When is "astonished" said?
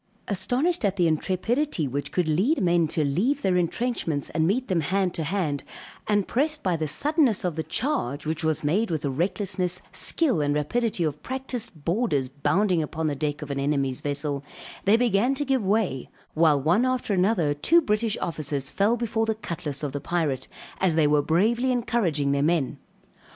0.27-0.83